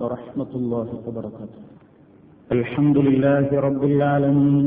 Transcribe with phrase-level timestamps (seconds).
[0.00, 1.62] ورحمة الله وبركاته.
[2.52, 4.66] الحمد لله رب العالمين.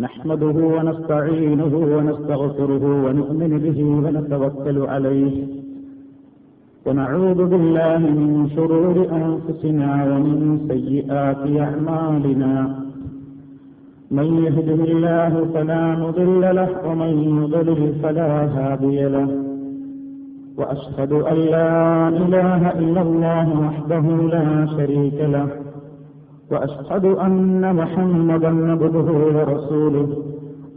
[0.00, 5.36] نحمده ونستعينه ونستغفره ونؤمن به ونتوكل عليه.
[6.86, 10.38] ونعوذ بالله من شرور أنفسنا ومن
[10.68, 12.54] سيئات أعمالنا.
[14.10, 19.47] من يهده الله فلا مضل له ومن يضلل فلا هادي له.
[20.58, 25.48] وأشهد أن لا إله إلا الله وحده لا شريك له
[26.50, 30.08] وأشهد أن محمدا عبده ورسوله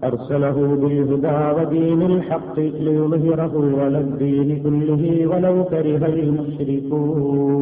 [0.04, 7.62] أرسله بالهدى ودين الحق ليظهره على الدين كله ولو كره المشركون.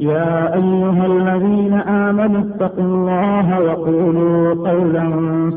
[0.00, 5.06] يا أيها الذين آمنوا اتقوا الله وقولوا قولا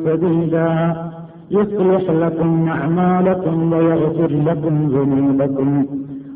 [0.05, 0.95] سديدا.
[1.51, 5.85] يصلح لكم أعمالكم ويغفر لكم ذنوبكم.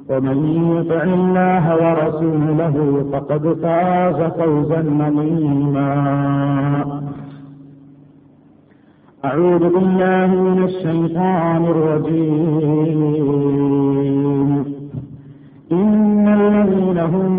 [0.09, 0.37] ومن
[0.77, 5.91] يطع الله ورسوله فقد فاز فوزا عظيما.
[9.25, 12.81] أعوذ بالله من الشيطان الرجيم.
[15.71, 17.31] إن الذين هم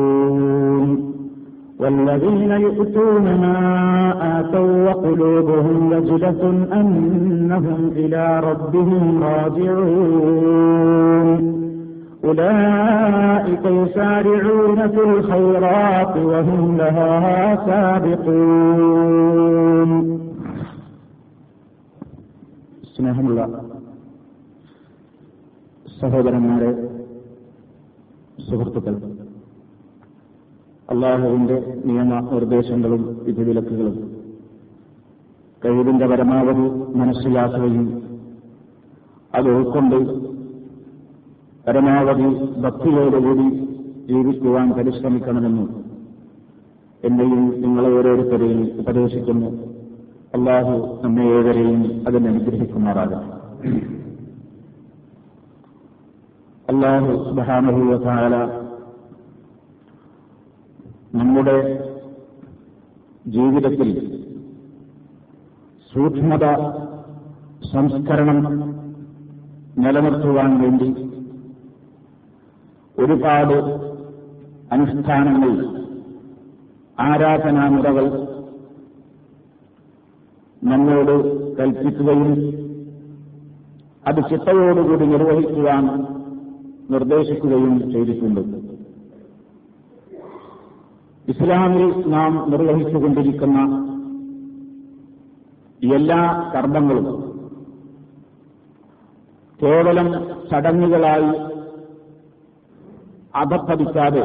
[1.80, 10.86] والذين يؤتون ما آتوا وقلوبهم وجلة أنهم إلى ربهم راجعون.
[12.25, 19.11] أولئك يسارعون في الخيرات وهم لها سابقون
[22.95, 23.41] സ്നേഹമുള്ള
[26.01, 26.71] സഹോദരന്മാരെ
[28.47, 28.95] സുഹൃത്തുക്കൾ
[30.89, 34.09] അള്ളാഹുവിന്റെ നിയമ നിർദ്ദേശങ്ങളും വിധിവിലക്കുകളും
[35.61, 38.03] കഴിവിന്റെ പരമാവധി മനസ്സിലാക്കുകയും
[39.33, 40.24] അത് ഉൾക്കൊണ്ട്
[41.66, 42.28] പരമാവധി
[42.60, 43.46] ഭക്തിയോടുകൂടി
[44.10, 45.84] ജീവിക്കുവാൻ പരിശ്രമിക്കണമെന്നും
[47.04, 49.48] എന്നെയും നിങ്ങളെ ഓരോരുത്തരെയും ഉപദേശിക്കുന്നു.
[50.34, 53.32] അള്ളാഹു നമ്മെ ഏവരെയും അതിനെ അനുഗ്രഹിക്കുമാറാകട്ടെ.
[56.68, 58.36] അള്ളാഹു സുബാനുഭൂവത്താല
[61.14, 61.58] നമ്മുടെ
[63.26, 63.90] ജീവിതത്തിൽ
[65.94, 66.46] സൂക്ഷ്മത
[67.72, 68.38] സംസ്കരണം
[69.78, 70.88] നിലനിർത്തുവാൻ വേണ്ടി
[72.98, 73.56] ഒരുപാട്
[74.72, 75.50] അനുഷ്ഠാനങ്ങൾ
[77.00, 78.06] ആരാധനാമുറകൾ
[80.64, 81.14] നമ്മോട്
[81.56, 82.30] കൽപ്പിക്കുകയും
[84.06, 85.84] അത് ചിട്ടയോടുകൂടി നിർവഹിക്കുവാൻ
[86.90, 88.40] നിർദ്ദേശിക്കുകയും ചെയ്തിട്ടുണ്ട്.
[91.30, 93.58] ഇസ്ലാമിൽ നാം നിർവഹിച്ചുകൊണ്ടിരിക്കുന്ന
[95.94, 97.06] എല്ലാ കർമ്മങ്ങളും
[99.62, 100.08] കേവലം
[100.50, 101.55] ചടങ്ങുകളായി
[103.36, 104.24] അധപ്പതിക്കാതെ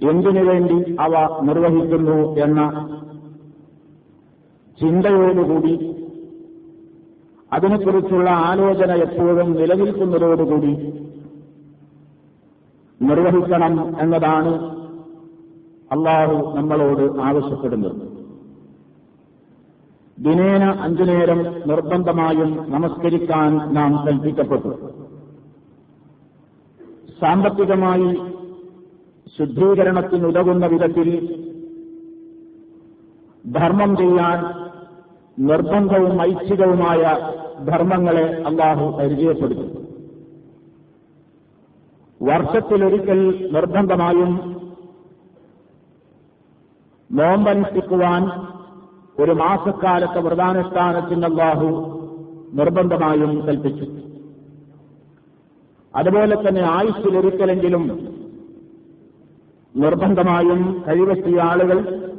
[0.00, 2.60] എന്തിനു വേണ്ടി അവ നിർവഹിക്കുന്നു എന്ന
[4.80, 5.74] ചിന്തയോടുകൂടി
[7.52, 10.72] അതിനെക്കുറിച്ചുള്ള ആലോചന എപ്പോഴും നിലനിൽക്കുന്നതോടുകൂടി
[13.02, 14.52] നിർവഹിക്കണം എന്നതാണ്
[15.92, 17.96] അള്ളാഹു നമ്മളോട് ആവശ്യപ്പെടുന്നത്.
[20.18, 24.99] ദിനേന അഞ്ചു നേരം നിർബന്ധമായും നമസ്കരിക്കാൻ നാം കൽപ്പിക്കപ്പെട്ടു.
[27.20, 28.16] സാമ്പത്തികമായി
[29.38, 31.08] ശുദ്ധീകരണത്തിനുതകുന്ന വിധത്തിൽ
[33.52, 34.38] ധർമ്മം ചെയ്യാൻ
[35.46, 37.02] നിർബന്ധവും ഐച്ഛികവുമായ
[37.64, 39.80] ധർമ്മങ്ങളെ അള്ളാഹു പരിചയപ്പെടുത്തി.
[42.22, 44.32] വർഷത്തിലൊരിക്കൽ നിർബന്ധമായും
[47.12, 48.22] നോമ്പനുഷ്ഠിക്കുവാൻ
[49.22, 51.68] ഒരു മാസക്കാലത്തെ വ്രതാനുഷ്ഠാനത്തിന് അള്ളാഹു
[52.52, 54.09] നിർബന്ധമായും കൽപ്പിച്ചു.
[55.96, 57.84] അതുപോലെ തന്നെ ആയുസ്സിലൊരിക്കലെങ്കിലും
[59.76, 62.10] നിർബന്ധമായും കഴിവെത്തിയ ആളുകൾ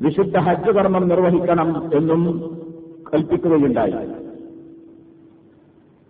[0.00, 2.22] വിശുദ്ധ ഹജ്ജ് കർമ്മം നിർവഹിക്കണം എന്നും
[3.14, 3.92] കൽപ്പിക്കുകയുണ്ടായി.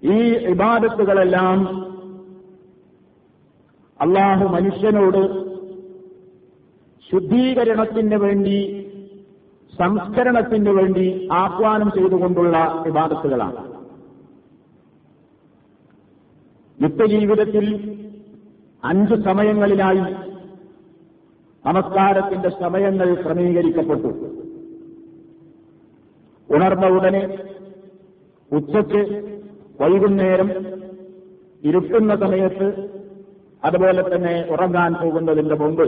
[0.02, 1.58] ഈ ഇബാദത്തുകളെല്ലാം
[4.00, 5.52] അള്ളാഹു മനുഷ്യനോട്
[7.11, 8.88] ശുദ്ധീകരണത്തിന് വേണ്ടി
[9.79, 13.71] സംസ്കരണത്തിന് വേണ്ടി ആഹ്വാനം ചെയ്തുകൊണ്ടുള്ള വിവാദത്തുകളാണ്
[16.82, 17.96] നിത്യജീവിതത്തിൽ
[18.84, 20.00] അഞ്ച് സമയങ്ങളിലായി
[21.67, 24.08] നമസ്കാരത്തിന്റെ സമയങ്ങൾ ക്രമീകരിക്കപ്പെട്ടു.
[26.50, 27.38] ഉണർന്ന ഉടനെ
[28.52, 29.02] ഉച്ചയ്ക്ക്
[29.81, 30.50] വൈകുന്നേരം
[31.64, 32.90] ഇരുട്ടുന്ന സമയത്ത്
[33.64, 35.84] അതുപോലെ തന്നെ ഉറങ്ങാൻ പോകുന്നതിന്റെ മുമ്പ്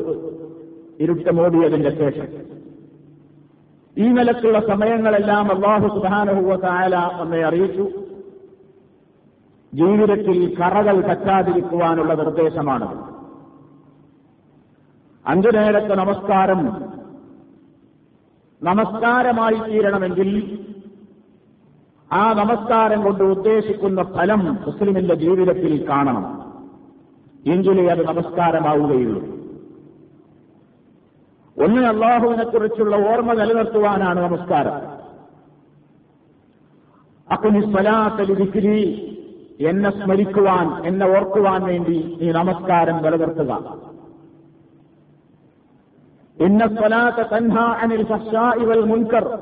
[1.01, 2.29] ഇരുട്ട് മൂടിയതിന്റെ ശേഷം.
[3.99, 7.91] ഈ നിലക്കുള്ള സമയങ്ങളെല്ലാം അള്ളാഹു സുധാനഹുവ തായാല നമ്മെ അറിയിച്ചു.
[9.75, 13.15] ജീവിതത്തിൽ കറകൾ പറ്റാതിരിക്കുവാനുള്ള നിർദ്ദേശമാണ്.
[15.27, 16.67] അഞ്ചു നേരത്തെ നമസ്കാരം
[18.63, 20.59] നമസ്കാരമായി തീരണമെങ്കിൽ
[22.13, 26.53] ആ നമസ്കാരം കൊണ്ട് ഉദ്ദേശിക്കുന്ന ഫലം മുസ്ലിമിന്റെ ജീവിതത്തിൽ കാണണം.
[27.47, 29.23] എങ്കിലേ അത് നമസ്കാരമാവുകയുള്ളൂ.
[31.65, 34.95] ഒന്ന് അള്ളാഹുവിനെക്കുറിച്ചുള്ള ഓർമ്മ നിലനിർത്തുവാനാണ് നമസ്കാരം.
[37.31, 39.11] അക്കുനി സ്വലാത്തലിരിക്കിരി
[39.61, 43.79] എന്നെ സ്മരിക്കുവാൻ എന്നെ ഓർക്കുവാൻ വേണ്ടി നീ നമസ്കാരം നിലനിർത്തുക.
[46.41, 46.67] ഇന്ന
[47.59, 48.03] അനിൽ
[48.85, 49.39] മുൻകർ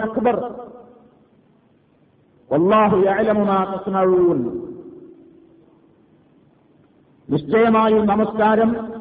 [0.00, 0.52] അക്ബർ.
[7.30, 8.92] നിശ്ചയമായും നമസ്കാരം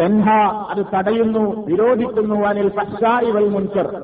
[0.00, 0.30] തെൻഹ
[0.68, 4.02] അത് തടയുന്നു വിരോധിക്കുന്നു അനിൽ ഫഹ്ശാഇ വൽ മുൻകർ.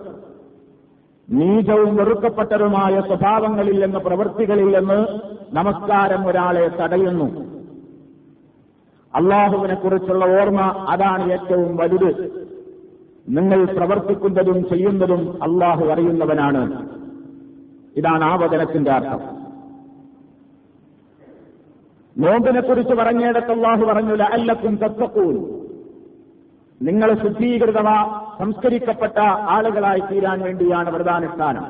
[1.31, 5.07] നീചവും വെറുക്കപ്പെട്ടതുമായ സ്വഭാവങ്ങളിൽ നിന്ന് പ്രവൃത്തികളിൽ നിന്ന്
[5.53, 7.25] നമസ്കാരം ഒരാളെ തടയുന്നു.
[9.15, 12.49] അള്ളാഹുവിനെ കുറിച്ചുള്ള ഓർമ്മ അതാണ് ഏറ്റവും വലുത്.
[13.29, 16.89] നിങ്ങൾ പ്രവർത്തിക്കുന്നതും ചെയ്യുന്നതും അള്ളാഹു അറിയുന്നവനാണ്.
[17.97, 19.41] ഇതാണ് ആ വചനത്തിന്റെ അർത്ഥം.
[22.19, 25.61] നോമ്പിനെ കുറിച്ച് പറഞ്ഞിടത്ത് അള്ളാഹു പറഞ്ഞു അല്ലക്കും തത്തക്കൂൻ
[26.83, 27.87] നിങ്ങൾ ശുദ്ധീകൃതവ
[28.41, 29.19] സംസ്കരിക്കപ്പെട്ട
[29.55, 31.65] ആളുകളായി തീരാൻ വേണ്ടിയാണ് വ്രതാനുഷ്ഠാനം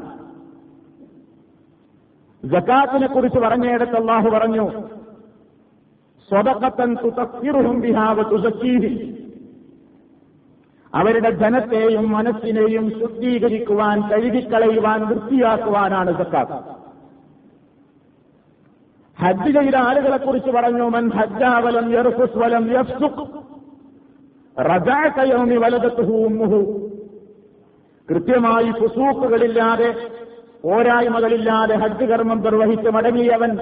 [2.42, 4.66] ജക്കാത്തിനെ കുറിച്ച് പറഞ്ഞിടത്ത് അള്ളാഹു പറഞ്ഞു
[6.28, 8.92] സ്വതക്കത്തൻ തുതക്കിറുഹും ബിഹാവ് തുസക്കീഹി.
[10.94, 16.58] അവരുടെ ധനത്തെയും മനസ്സിനെയും ശുദ്ധീകരിക്കുവാൻ കഴുകിക്കളയുവാൻ വൃത്തിയാക്കുവാനാണ് സക്കാത്ത്
[19.18, 23.49] ഹജ്ജ് ചെയ്ത ആളുകളെ കുറിച്ച് പറഞ്ഞു മൻ ഹജ്ജാവലം യർഫുസ് വലം യഫ്സുഖ്.
[24.58, 26.90] റജാക്കയോമി വലതത്തുഹൂമുഹു
[28.10, 29.94] കൃത്യമായി ഫുസൂക്കുകളില്ലാതെ
[30.64, 33.58] പോരായ്മകളില്ലാതെ ഹജ്ജ് കർമ്മം നിർവഹിച്ച് മടങ്ങിയവൻ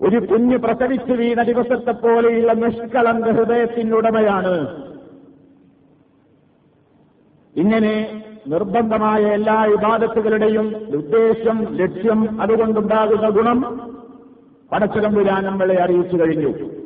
[0.00, 4.86] ഒരു കുഞ്ഞ് പ്രസവിച്ചു വീണ ദിവസത്തെ പോലെയുള്ള നിഷ്കളങ്ക ഹൃദയത്തിനുടമയാണ്.
[7.56, 13.90] ഇങ്ങനെ നിർബന്ധമായ എല്ലാ വിവാദത്തുകളുടെയും ഉദ്ദേശം ലക്ഷ്യം അതുകൊണ്ടുണ്ടാകുന്ന ഗുണം
[14.72, 16.79] പടച്ചതമ്പുരാൻ നമ്മളെ അറിയിച്ചു കഴിഞ്ഞു.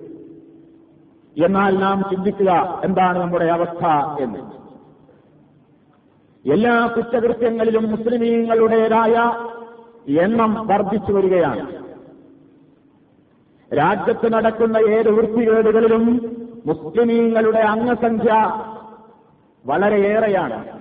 [1.42, 3.86] എന്നാൽ നാം ചിന്തിക്കുക എന്താണ് നമ്മുടെ അവസ്ഥ
[4.22, 4.38] എന്ന്.
[6.52, 9.16] എല്ലാ കുറ്റകൃത്യങ്ങളിലും മുസ്ലിമീങ്ങളുടേതായ
[10.20, 11.84] എണ്ണം വർദ്ധിച്ചു വരികയാണ്.
[13.76, 16.36] രാജ്യത്ത് നടക്കുന്ന ഏത് വൃത്തികേടുകളിലും
[16.66, 18.32] മുസ്ലിമീങ്ങളുടെ അംഗസംഖ്യ
[19.66, 20.74] വളരെയേറെയാണ്.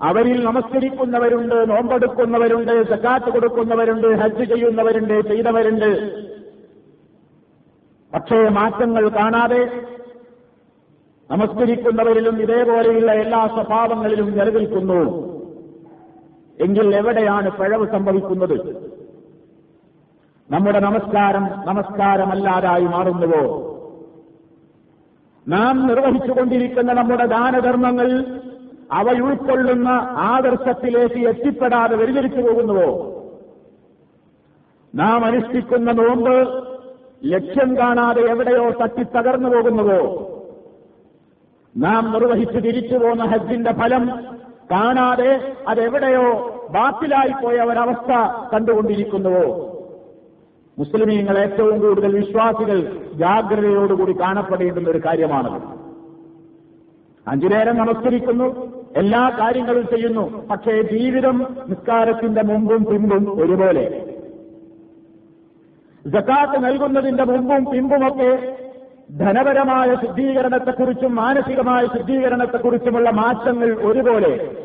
[0.00, 5.90] അവരിൽ നമസ്കരിക്കുന്നവരുണ്ട് നോമ്പെടുക്കുന്നവരുണ്ട് സക്കാത്ത് കൊടുക്കുന്നവരുണ്ട് ഹജ്ജ് ചെയ്യുന്നവരുണ്ട് ചെയ്തവരുണ്ട്.
[8.14, 9.86] പക്ഷേ മാറ്റങ്ങൾ കാണാതെ
[11.30, 15.30] നമസ്കരിക്കുന്നവരിലും ഇതേപോലെയുള്ള എല്ലാ സ്വഭാവങ്ങളിലും നിലനിൽക്കുന്നു.
[16.60, 18.90] എങ്കിൽ എവിടെയാണ് പിഴവ് സംഭവിക്കുന്നത്?
[20.50, 23.70] നമ്മുടെ നമസ്കാരം നമസ്കാരമല്ലാതായി മാറുന്നുവോ?
[25.48, 28.40] നാം നിർവഹിച്ചുകൊണ്ടിരിക്കുന്ന നമ്മുടെ ദാനധർമ്മങ്ങൾ
[28.92, 33.10] അവയുൾക്കൊള്ളുന്ന ആദർശത്തിലേക്ക് എത്തിപ്പെടാതെ വ്യതിരിച്ചു പോകുന്നുവോ?
[34.94, 36.69] നാം അനുഷ്ഠിക്കുന്ന നോമ്പ്
[37.24, 40.26] ലക്ഷ്യം കാണാതെ എവിടെയോ തട്ടി തകർന്നു പോകുന്നുവോ?
[41.76, 44.10] നാം നിർവഹിച്ചു തിരിച്ചു പോകുന്ന ഹജ്ജിന്റെ ഫലം
[44.70, 48.12] കാണാതെ അതെവിടെയോ ബാത്തിലായിപ്പോയ ഒരവസ്ഥ
[48.54, 49.66] കണ്ടുകൊണ്ടിരിക്കുന്നുവോ?
[50.78, 55.62] മുസ്ലിമീങ്ങൾ ഏറ്റവും കൂടുതൽ വിശ്വാസികൾ ജാഗ്രതയോടുകൂടി കാണപ്പെടേണ്ടുന്ന ഒരു കാര്യമാണത്.
[57.28, 64.09] അഞ്ചു നേരം നമസ്കരിക്കുന്നു എല്ലാ കാര്യങ്ങളും ചെയ്യുന്നു പക്ഷേ ജീവിതം നിസ്കാരത്തിന്റെ മുമ്പും പിമ്പും ഒരുപോലെ.
[66.06, 68.56] ജക്കാത്ത് നൽകുന്നതിന്റെ മുമ്പും പിമ്പുമൊക്കെ
[69.18, 74.56] ധനപരമായ ശുദ്ധീകരണത്തെക്കുറിച്ചും മാനസികമായ ശുദ്ധീകരണത്തെക്കുറിച്ചുമുള്ള മാറ്റങ്ങൾ ഒരുപോലെ.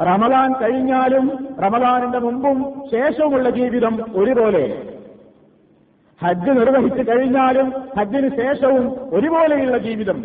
[0.00, 4.82] റമദാൻ കഴിഞ്ഞാലും റമദാനിന്റെ മുമ്പും ശേഷവുമുള്ള ജീവിതം ഒരുപോലെ.
[6.24, 10.24] ഹജ്ജ് നിർവഹിച്ചു കഴിഞ്ഞാലും ഹജ്ജിന് ശേഷവും ഒരുപോലെയുള്ള ജീവിതം.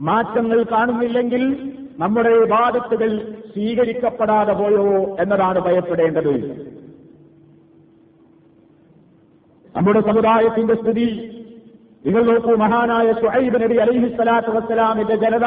[0.00, 6.70] മാറ്റങ്ങൾ കാണുന്നില്ലെങ്കിൽ നമ്മുടെ ബാധത്തുകൾ സ്വീകരിക്കപ്പെടാതെ പോയോ എന്നതാണ് ഭയപ്പെടേണ്ടത്.
[9.76, 11.08] നമ്മുടെ സമുദായത്തിന്റെ സ്ഥിതി.
[12.06, 15.46] നിങ്ങൾ നോക്കൂ മഹാനായ ഷുഹൈബ് നബി അലൈഹി സ്വലാത്തു വസ്സലാമിന്റെ ജനത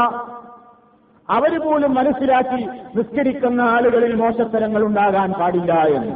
[1.30, 2.62] അവർ പോലും മനസ്സിലാക്കി
[2.96, 6.16] നിസ്കരിക്കുന്ന ആളുകളിൽ മോശത്തരങ്ങൾ ഉണ്ടാകാൻ പാടില്ല എന്ന്.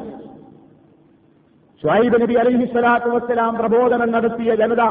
[1.84, 4.84] ഷുഹൈബ് നബി അലൈഹി സ്വലാത്തു വസ്സലാം പ്രബോധനം നടത്തിയ ജനത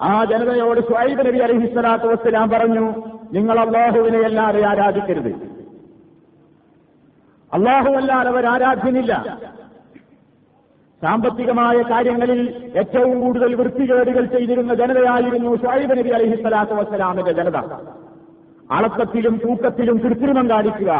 [0.00, 2.86] ആ ജനതയോട് ഷുഹൈബ് നബി അലൈഹി സ്വലാത്തു വസ്സലാം പറഞ്ഞു
[3.32, 5.32] നിങ്ങൾ അള്ളാഹുവിനെ അല്ലാതെ ആരാധിക്കരുത്.
[7.54, 9.38] അള്ളാഹു അല്ലാതെ അവർ ആരാധ്യനില്ല.
[11.06, 17.58] സാമ്പത്തികമായ കാര്യങ്ങളിൽ ഏറ്റവും കൂടുതൽ വൃത്തികേടുകൾ ചെയ്തിരുന്ന ജനതയായിരുന്നു ഷുഹൈബ് നബി അലഹി സ്വലാത്തു വസ്സലാമിന്റെ ജനത.
[18.70, 20.92] അളക്കത്തിലും തൂക്കത്തിലും കൃത്രിമം കാണിക്കുക.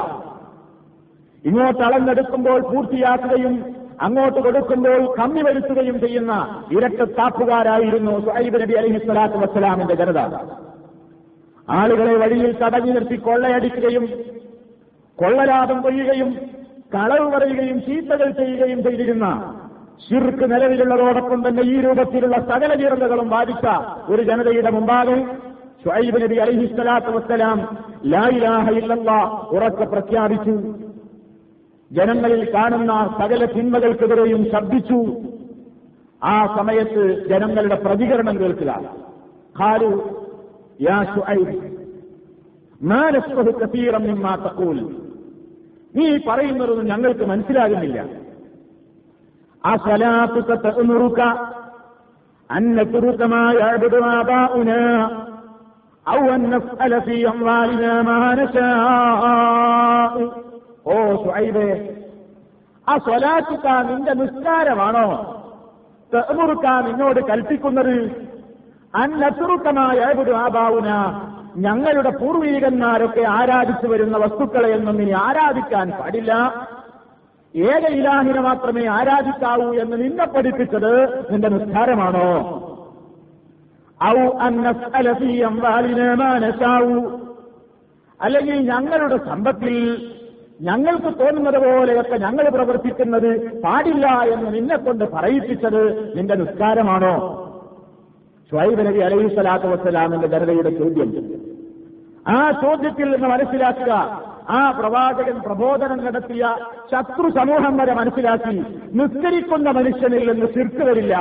[1.44, 3.54] ഇങ്ങോട്ട് അളന്നെടുക്കുമ്പോൾ പൂർത്തിയാക്കുകയും
[4.00, 6.32] അങ്ങോട്ട് കൊടുക്കുമ്പോൾ കമ്മി വരുത്തുകയും ചെയ്യുന്ന
[6.72, 10.22] ഇരട്ടത്താപ്പുകാരായിരുന്നു സുഹൈബ് നബി അലഹി സ്വലാത്തു വസ്സലാമിന്റെ ജനത.
[11.68, 14.06] ആളുകളെ വഴിയിൽ തടഞ്ഞു നിർത്തി കൊള്ളയടിക്കുകയും
[15.18, 16.32] കൊള്ളലാഭം കൊയ്യുകയും
[16.94, 19.26] കളവ് പറയുകയും ചീത്തകൾ ചെയ്യുകയും ചെയ്തിരുന്ന
[20.04, 23.66] ഷിർക്ക് നിലവിലുള്ളതോടൊപ്പം തന്നെ ഈ രൂപത്തിലുള്ള സകല ജീർണതകളും ബാധിച്ച
[24.10, 25.16] ഒരു ജനതയുടെ മുമ്പാകെ
[25.84, 27.58] ഷുഐബ് നബി അലഹി സ്വലാത്തു വസ്സലാം
[28.06, 29.10] ലായിലാഹ ഇല്ലല്ല
[29.50, 30.54] ഉറക്കെ പ്രഖ്യാപിച്ചു.
[31.90, 35.00] ജനങ്ങളിൽ കാണുന്ന സകല തിന്മകൾക്കെതിരെയും ശബ്ദിച്ചു.
[36.24, 38.72] ആ സമയത്ത് ജനങ്ങളുടെ പ്രതികരണം കേൾക്കുക
[39.60, 39.90] ഖാലു
[40.80, 41.56] യാ ഷുഐബ്
[42.84, 44.78] നസ്ഫഹു കസീറം നിമ്മാ തഖൂൽ.
[45.96, 48.25] നീ പറയുന്നതൊന്നും ഞങ്ങൾക്ക് മനസ്സിലാകുന്നില്ല.
[49.66, 49.74] ഔ
[60.86, 60.96] ഓ
[63.82, 65.06] നിന്റെ നിസ്കാരമാണോ?
[66.14, 68.26] തെമുറുക്ക നിന്നോട് കൽപ്പിക്കുന്നത്
[68.94, 69.98] അന്നസുറുക്കമായ
[70.34, 70.90] ആബാവുന
[71.56, 76.32] ഞങ്ങളുടെ പൂർവീകന്മാരൊക്കെ ആരാധിച്ചു വരുന്ന വസ്തുക്കളെ ഒന്നും ഇനി ആരാധിക്കാൻ പാടില്ല.
[77.56, 82.62] ഏക ഇലാഹിനെ മാത്രമേ ആരാധിക്കാവൂ എന്ന് നിന്നെ പഠിപ്പിച്ചത് നിന്റെ നിസ്കാരമാണോ?
[84.00, 87.22] ഔ അന്നസ്അലഫീയംവാലിനമാനശാവു
[88.22, 90.06] അല്ലെങ്കിൽ ഞങ്ങളുടെ സമ്പത്തിൽ
[90.60, 97.46] ഞങ്ങൾക്ക് തോന്നുന്നത് പോലെയൊക്കെ ഞങ്ങൾ പ്രവർത്തിക്കുന്നത് പാടില്ല എന്ന് നിന്നെ കൊണ്ട് പറയിപ്പിച്ചത് നിന്റെ നിസ്കാരമാണോ?
[98.52, 101.32] ഷുഹൈബ് നബി അലൈഹി സ്വലാത്തു വസ്സലാമിന്റെ ജനതയുടെ ചോദ്യം.
[102.28, 104.26] ആ ചോദ്യത്തിൽ നിന്ന് മനസ്സിലാക്കുക.
[104.50, 106.56] ആ പ്രവാചകൻ പ്രബോധനം നടത്തിയ
[106.92, 111.18] ശത്രു സമൂഹം വരെ മനസ്സിലാക്കി നിസ്കരിക്കുന്ന മനുഷ്യനിൽ നിന്ന് ശിർക്ക് വരില്ല.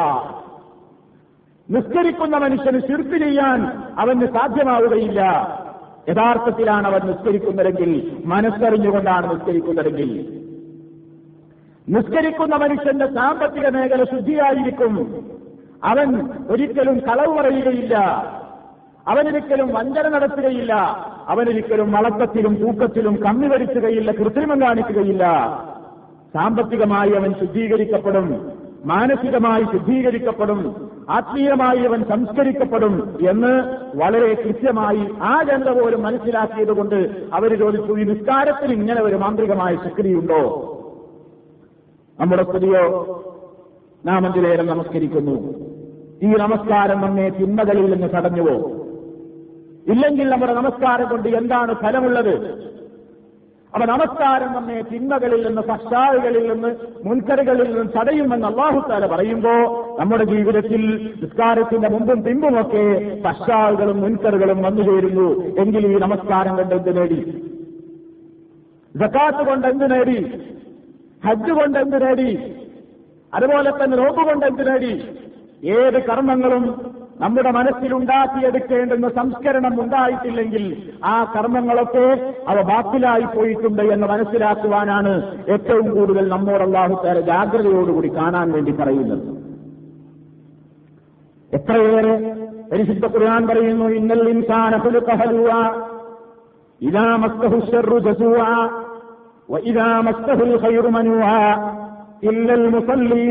[1.69, 3.65] നിസ്കരിക്കുന്ന മനുഷ്യന് ശിർക്ക് ചെയ്യാൻ
[3.99, 5.21] അവന് സാധ്യമാവുകയില്ല.
[6.09, 10.41] യഥാർത്ഥത്തിലാണ് അവൻ നിസ്കരിക്കുന്നതെങ്കിൽ മനസ്സറിഞ്ഞുകൊണ്ടാണ് നിസ്കരിക്കുന്നതെങ്കിൽ.
[11.89, 15.25] നിസ്കരിക്കുന്ന മനുഷ്യന്റെ സാമ്പത്തിക മേഖല ശുദ്ധിയായിരിക്കും.
[15.83, 17.95] അവൻ ഒരിക്കലും കളവ് പറയുകയില്ല.
[19.07, 20.73] അവനൊരിക്കലും വഞ്ചന നടത്തുകയില്ല.
[21.27, 25.23] അവനൊരിക്കലും വളക്കത്തിലും തൂക്കത്തിലും കണ്ണി വരുത്തുകയില്ല കൃത്രിമം കാണിക്കുകയില്ല.
[26.33, 28.51] സാമ്പത്തികമായി അവൻ ശുദ്ധീകരിക്കപ്പെടും
[28.85, 36.95] മാനസികമായി ശുദ്ധീകരിക്കപ്പെടും ആത്മീയമായി അവൻ സംസ്കരിക്കപ്പെടും എന്ന് വളരെ കൃത്യമായി ആ ജനത പോലും മനസ്സിലാക്കിയതുകൊണ്ട്
[37.33, 40.41] അവർ ചോദിച്ചു ഈ നിസ്കാരത്തിന് ഇങ്ങനെ ഒരു മാന്ത്രികമായ ശക്തിയുണ്ടോ?
[42.19, 42.83] നമ്മുടെ പുതിയോ
[44.05, 44.23] നാം
[44.65, 45.53] നമസ്കരിക്കുന്നു.
[46.23, 48.84] ഈ നമസ്കാരം നമ്മെ തിന്മകളിൽ നിന്ന് തടഞ്ഞുവോ?
[49.89, 52.65] ഇല്ലെങ്കിൽ നമ്മുടെ നമസ്കാരം കൊണ്ട് എന്താണ് ഫലമുള്ളത്?
[53.73, 59.53] അപ്പൊ നമസ്കാരം നമ്മെ തിന്മകളിൽ നിന്ന് ഫഷാറുകളിൽ നിന്ന് മുൻകരുകളിൽ നിന്ന് തടയുമെന്ന് അള്ളാഹുത്താല പറയുമ്പോ
[59.99, 62.85] നമ്മുടെ ജീവിതത്തിൽ നിസ്കാരത്തിന്റെ മുമ്പും പിമ്പുമൊക്കെ
[63.23, 65.59] ഫഷാറുകളും മുൻകറുകളും വന്നു ചേരുന്നു.
[65.59, 67.19] എങ്കിൽ ഈ നമസ്കാരം കൊണ്ട് എന്ത് നേടി?
[68.95, 70.17] ജക്കാത്ത് കൊണ്ട് എന്ത് നേടി?
[71.25, 72.39] ഹജ്ജ് കൊണ്ട് എന്ത് നേടി?
[73.33, 74.93] അതുപോലെ തന്നെ നോമ്പ് കൊണ്ട് എന്ത് നേടി?
[75.69, 80.63] ഏത് കർമ്മങ്ങളും നമ്മുടെ മനസ്സിലുണ്ടാക്കിയെടുക്കേണ്ടുന്ന സംസ്കരണം ഉണ്ടായിട്ടില്ലെങ്കിൽ
[81.03, 82.07] ആ കർമ്മങ്ങളൊക്കെ
[82.47, 85.13] അവ ബാക്കിലായി പോയിട്ടുണ്ട് എന്ന് മനസ്സിലാക്കുവാനാണ്
[85.53, 86.65] ഏറ്റവും കൂടുതൽ നമ്മോട്
[87.05, 89.23] തേരെ ജാഗ്രതയോടുകൂടി കാണാൻ വേണ്ടി പറയുന്നത്.
[91.53, 92.15] എത്രയേറെ
[92.71, 94.21] പരിശുദ്ധ ഖുർആൻ പറയുന്നു ഇന്നൽ
[100.63, 101.23] ഖൈറു മനുവ
[102.29, 103.25] ഇല്ലൽ മുസല്ലീൻ.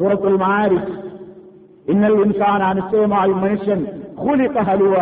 [0.00, 0.92] സൂറത്തുൽ മാരിജ്
[1.90, 3.86] ഇന്നൽ ഇൻസാന നിശ്ചയമായും മനുഷ്യൻ
[4.20, 4.94] ഖുലിഖ ഹലുവ.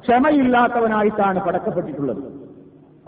[0.00, 2.22] ക്ഷമയില്ലാത്തവനായിട്ടാണ് പടക്കപ്പെട്ടിട്ടുള്ളത്.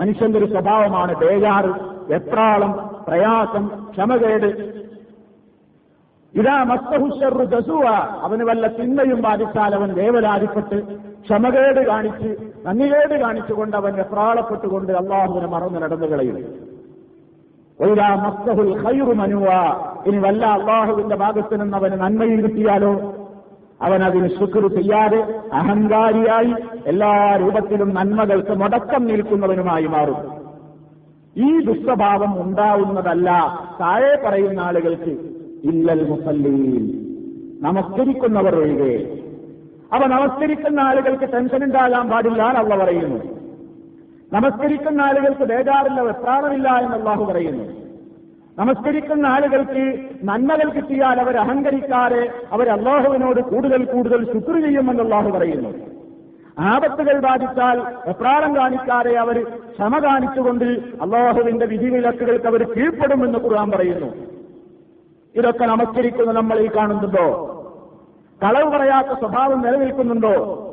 [0.00, 1.72] മനുഷ്യന്റെ ഒരു സ്വഭാവമാണ് ബേജാറ്
[2.12, 4.80] എത്രാളം പ്രയാസം ക്ഷമകേട്.
[6.34, 7.86] ഇതാ മസ്തഹുഷറു ദസുവ
[8.22, 10.82] അവന് വല്ല തിന്മയും ബാധിച്ചാൽ അവൻ വേവലാതിപ്പെട്ട്
[11.20, 12.36] ക്ഷമകേട് കാണിച്ച്
[12.66, 16.69] നന്ദികേട് കാണിച്ചുകൊണ്ട് അവൻ എത്രാളപ്പെട്ടുകൊണ്ട് അള്ളാഹുവിനെ മറന്ന് നടന്നു കളയും ഒരാ മസ്തഹുൽ ഖൈറു
[20.06, 23.14] ഇനി വല്ല അള്ളാഹുവിന്റെ ഭാഗത്തു നിന്ന് അവന് നന്മയിൽ കിട്ടിയാലോ?
[23.82, 26.54] അവൻ അതിന് ശുക്ർ ചെയ്യാതെ അഹങ്കാരിയായി
[26.86, 30.16] എല്ലാ രൂപത്തിലും നന്മകൾക്ക് മുടക്കം നിൽക്കുന്നവനുമായി മാറും.
[31.36, 33.30] ഈ ദുസ്വഭാവം ഉണ്ടാവുന്നതല്ല
[33.80, 35.10] താഴെ പറയുന്ന ആളുകൾക്ക്
[35.64, 37.06] ഇല്ലൽ മുസല്ലീൻ.
[37.62, 39.16] നമസ്കരിക്കുന്നവർ ഒഴികെ.
[39.92, 43.39] അവ നമസ്കരിക്കുന്ന ആളുകൾക്ക് ടെൻഷൻ ഉണ്ടാകാൻ പാടില്ല പറയുന്നു
[44.32, 47.64] നമസ്കരിക്കുന്ന ആളുകൾക്ക് ബേജാറില്ല വെപ്രാണമില്ല എന്ന് അള്ളാഹു പറയുന്നു.
[48.58, 55.70] നമസ്കരിക്കുന്ന ആളുകൾക്ക് നന്മകൾ കിട്ടിയാൽ അവർ അഹങ്കരിക്കാതെ അവർ അള്ളാഹുവിനോട് കൂടുതൽ കൂടുതൽ ശുക്ർ ചെയ്യുമെന്ന് അള്ളാഹു പറയുന്നു.
[56.58, 60.64] ആപത്തുകൾ ബാധിച്ചാൽ എപ്രാളം കാണിക്കാതെ അവർ ക്ഷമ കാണിച്ചുകൊണ്ട്
[61.02, 64.06] അള്ളാഹുവിന്റെ വിധിവിലക്കുകൾക്ക് അവർ കീഴ്പ്പെടുമെന്ന് ഖുർആൻ പറയുന്നു.
[65.34, 67.26] ഇതൊക്കെ നമസ്കരിക്കുന്ന നമ്മൾ ഈ കാണുന്നുണ്ടോ?
[68.42, 70.66] കളവ് പറയാത്ത സ്വഭാവം നിലനിൽക്കുന്നുണ്ടോ?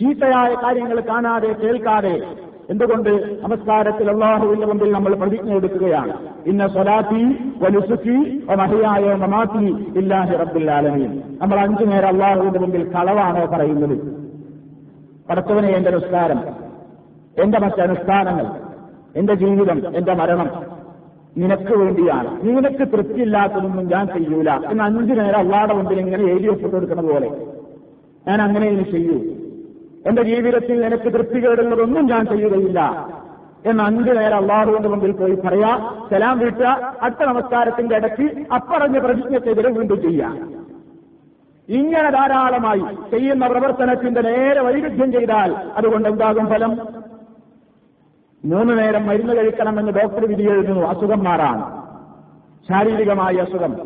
[0.00, 6.12] ചീത്തയായ കാര്യങ്ങൾ കാണാതെ കേൾക്കാതെ എന്തുകൊണ്ട് നമസ്കാരത്തിൽ അള്ളാഹുവിന്റെ മുമ്പിൽ നമ്മൾ പ്രതിജ്ഞ എടുക്കുകയാണ്?
[6.46, 7.22] ഇന്ന സ്വലാത്തി
[7.62, 9.64] വലുസുക്കി മഹിയായ മമാത്തി
[9.98, 11.22] ഇല്ലാഹി റബ്ബുൽ ആലമീൻ.
[11.42, 13.98] നമ്മൾ അഞ്ചു നേരം അള്ളാഹുവിന്റെ മുമ്പിൽ കളവാണോ പറയുന്നത്?
[15.28, 16.40] പടത്തവനെ എന്റെ നിസ്കാരം
[17.38, 18.46] എന്റെ മറ്റനുഷ്ഠാനങ്ങൾ
[19.16, 20.50] എന്റെ ജീവിതം എന്റെ മരണം
[21.38, 22.42] നിനക്ക് വേണ്ടിയാണ്.
[22.42, 24.50] നിനക്ക് തൃപ്തിയില്ലാത്തതൊന്നും ഞാൻ ചെയ്യൂല.
[24.70, 27.30] എന്ന് അഞ്ചു നേരം അള്ളാടെ മുമ്പിൽ ഇങ്ങനെ എഴുതി ഒപ്പിട്ട് കൊടുക്കുന്ന പോലെ.
[28.28, 29.37] ഞാൻ അങ്ങനെ ഇനി ചെയ്യൂ.
[30.06, 33.08] എന്റെ ജീവിതത്തിൽ നിനക്ക് തൃപ്തികേടുള്ളതൊന്നും ഞാൻ ചെയ്യുകയില്ല.
[33.66, 40.02] എന്ന് അഞ്ചു നേരം അള്ളാഹുവിന്റെ മുമ്പിൽ പോയി പറയാ സലാം വീട്ടുക അട്ട നമസ്കാരത്തിന്റെ ഇടയ്ക്ക് അപ്പറഞ്ഞ പ്രതിജ്ഞക്കെതിരെ വീണ്ടും
[40.02, 40.50] ചെയ്യാം.
[41.68, 46.78] ഇങ്ങനെ ധാരാളമായി ചെയ്യുന്ന പ്രവർത്തനത്തിന്റെ നേരെ വൈരുദ്ധ്യം ചെയ്താൽ അതുകൊണ്ട് എന്താകും ഫലം?
[48.44, 51.58] മൂന്ന് നേരം മരുന്ന് കഴിക്കണമെന്ന് ഡോക്ടർ വിധി എഴുതുന്നു അസുഖം മാറാൻ.
[52.68, 53.76] ശാരീരികമായ അസുഖം.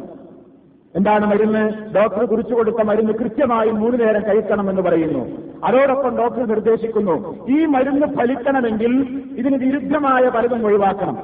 [0.97, 1.73] എന്താണ് മരുന്ന്?
[1.95, 5.52] ഡോക്ടർ കുറിച്ചു കൊടുത്ത മരുന്ന് കൃത്യമായി മൂന്ന് നേരം കഴിക്കണമെന്ന് പറയുന്നു.
[5.65, 7.15] അതോടൊപ്പം ഡോക്ടർ നിർദ്ദേശിക്കുന്നു
[7.49, 8.93] ഈ മരുന്ന് ഫലിക്കണമെങ്കിൽ
[9.41, 11.19] ഇതിന് വിരുദ്ധമായ പലതും ഒഴിവാക്കണം.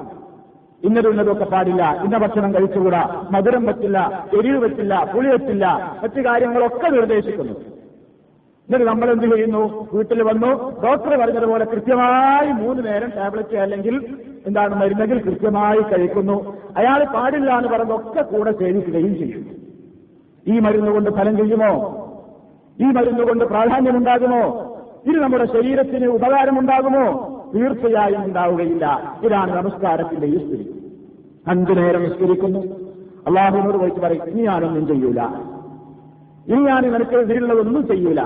[0.82, 5.66] ഇന്നതുള്ളതൊക്കെ പാടില്ല ഇന്ന ഭക്ഷണം കഴിച്ചുകൂടാ മധുരം പറ്റില്ല എരിവ് പറ്റില്ല പുളി പറ്റില്ല
[6.02, 7.52] മറ്റു കാര്യങ്ങളൊക്കെ നിർദ്ദേശിക്കുന്നു.
[8.68, 9.88] എന്നിട്ട് നമ്മൾ എന്ത് ചെയ്യുന്നു?
[9.94, 10.50] വീട്ടിൽ വന്നു
[10.84, 13.94] ഡോക്ടർ പറഞ്ഞതുപോലെ കൃത്യമായി മൂന്ന് നേരം ടാബ്ലറ്റ് അല്ലെങ്കിൽ
[14.46, 16.56] എന്താണ് മരുന്നെങ്കിൽ കൃത്യമായി കഴിക്കുന്നു.
[16.76, 19.44] അയാൾ പാടില്ല എന്ന് പറഞ്ഞൊക്കെ കൂടെ സേവിക്കുകയും ചെയ്യും.
[20.46, 21.72] ഈ മരുന്ന് കൊണ്ട് ഫലം ചെയ്യുമോ?
[22.80, 24.64] ഈ മരുന്ന് കൊണ്ട് പ്രാധാന്യമുണ്ടാകുമോ?
[25.06, 27.34] ഇത് നമ്മുടെ ശരീരത്തിന് ഉപകാരമുണ്ടാകുമോ?
[27.54, 29.16] തീർച്ചയായും ഉണ്ടാവുകയില്ല.
[29.22, 30.92] ഇതാണ് നമസ്കാരത്തിന്റെ ഈ സ്ഥിതി.
[31.48, 32.58] അഞ്ചു നേരം നിസ്കരിക്കുന്നു.
[33.26, 35.22] അള്ളാഹുവിനോട് പോയിട്ട് പറയും ഇനി ഞാനൊന്നും ചെയ്യൂല.
[36.48, 38.22] ഇനി ഞാൻ നിനക്ക് എതിരുള്ളതൊന്നും ചെയ്യൂല.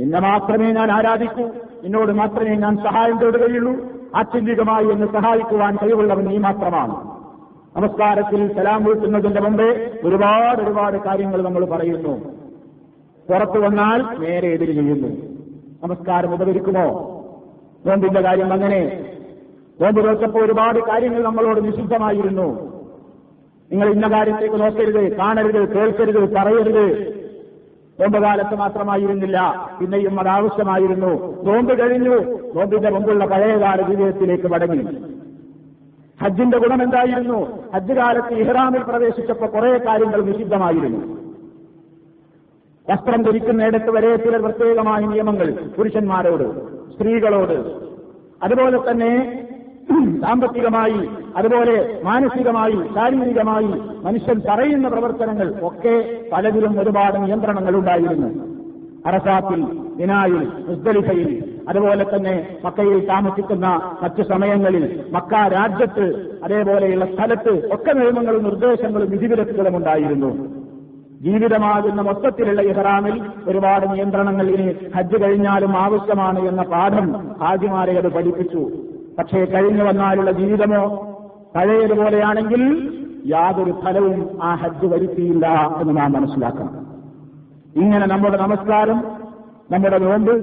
[0.00, 1.42] നിന്നെ മാത്രമേ ഞാൻ ആരാധിക്കൂ.
[1.84, 3.72] നിന്നോട് മാത്രമേ ഞാൻ സഹായം തേടുകയുള്ളൂ.
[4.16, 7.10] ആത്യന്തികമായി എന്നെ സഹായിക്കുവാൻ കഴിവുള്ളവൻ നീ മാത്രമാണ്.
[7.76, 12.39] നമസ്കാരത്തിൽ സലാം വീട്ടുന്നതിന്റെ മുമ്പേ ഒരുപാട് ഒരുപാട് കാര്യങ്ങൾ നമ്മൾ പറയുന്നു.
[13.30, 15.08] പുറത്തു വന്നാൽ നേരെ എതിര് ചെയ്യുന്നു.
[15.82, 16.86] നമസ്കാരം ഉപകരിക്കുമോ?
[17.86, 19.06] നോമ്പിന്റെ കാര്യം അങ്ങനെ.
[19.80, 22.72] നോമ്പ് നോക്കപ്പോൾ ഒരുപാട് കാര്യങ്ങൾ നമ്മളോട് നിഷിദ്ധമായിരുന്നു.
[23.72, 27.14] നിങ്ങൾ ഇന്ന കാര്യത്തേക്ക് നോക്കരുത് കാണരുത് കേൾക്കരുത് പറയരുത്.
[28.00, 31.42] നോമ്പുകാലത്ത് മാത്രമായിരുന്നില്ല പിന്നെയും അത് ആവശ്യമായിരുന്നു.
[31.42, 32.16] നോമ്പ് കഴിഞ്ഞു
[32.56, 34.84] നോമ്പിന്റെ മുമ്പുള്ള പഴയകാല ജീവിതത്തിലേക്ക് മടങ്ങി.
[36.22, 37.68] ഹജ്ജിന്റെ ഗുണം എന്തായിരുന്നു?
[37.74, 41.29] ഹജ്ജ് കാലത്ത് ഇഹ്റാമിൽ പ്രവേശിച്ചപ്പോൾ കുറെ കാര്യങ്ങൾ നിഷിദ്ധമായിരുന്നു.
[42.90, 46.46] വസ്ത്രം ധരിക്കുന്നിടത്ത് വരെ ചില പ്രത്യേകമായ നിയമങ്ങൾ പുരുഷന്മാരോട്
[46.94, 47.56] സ്ത്രീകളോട്.
[48.42, 49.12] അതുപോലെ തന്നെ
[50.20, 53.70] സാമ്പത്തികമായി അതുപോലെ മാനസികമായി ശാരീരികമായി
[54.04, 55.94] മനുഷ്യൻ പറയുന്ന പ്രവർത്തനങ്ങൾ ഒക്കെ
[56.32, 58.28] പലതിലും ഒരുപാട് നിയന്ത്രണങ്ങൾ ഉണ്ടായിരുന്നു.
[59.06, 59.60] അറസാത്തിൽ
[59.96, 61.30] ദിനായിൽ മുസ്ദലിഫയിൽ
[61.68, 63.66] അതുപോലെ തന്നെ മക്കയിൽ താമസിക്കുന്ന
[64.02, 66.06] മറ്റു സമയങ്ങളിൽ മക്ക രാജ്യത്ത്
[66.44, 70.30] അതേപോലെയുള്ള സ്ഥലത്ത് ഒക്കെ നിയമങ്ങളും നിർദ്ദേശങ്ങളും വിധിവിലക്കുകളും ഉണ്ടായിരുന്നു.
[71.20, 73.16] ജീവിതമാകുന്ന മൊത്തത്തിലുള്ള ഇഹ്റാമിൽ
[73.48, 77.06] ഒരുപാട് നിയന്ത്രണങ്ങൾ ഇനി ഹജ്ജ് കഴിഞ്ഞാലും ആവശ്യമാണ് എന്ന പാഠം
[77.40, 78.70] ഹാജിമാരെ അത് പഠിപ്പിച്ചു.
[79.18, 80.82] പക്ഷേ കഴിഞ്ഞു വന്നാലുള്ള ജീവിതമോ
[81.56, 82.62] പഴയതുപോലെയാണെങ്കിൽ
[83.26, 85.46] യാതൊരു ഫലവും ആ ഹജ്ജ് വരുത്തിയില്ല
[85.80, 86.74] എന്ന് നാം മനസ്സിലാക്കണം.
[87.76, 88.98] ഇങ്ങനെ നമ്മുടെ നമസ്കാരം
[89.72, 90.34] നമ്മുടെ നോമ്പ്